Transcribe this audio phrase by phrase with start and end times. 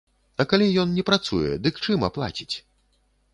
[0.43, 2.49] А калі ён не працуе, дык, чым аплаціць?